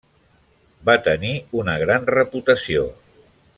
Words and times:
Va 0.89 0.95
tenir 1.09 1.33
una 1.61 1.77
gran 1.83 2.11
reputació. 2.17 2.91